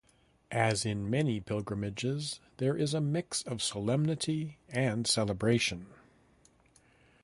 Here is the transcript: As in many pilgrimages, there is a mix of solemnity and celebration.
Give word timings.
As 0.55 0.83
in 0.83 1.11
many 1.11 1.39
pilgrimages, 1.39 2.39
there 2.57 2.75
is 2.75 2.95
a 2.95 2.99
mix 2.99 3.43
of 3.43 3.61
solemnity 3.61 4.57
and 4.67 5.05
celebration. 5.05 5.85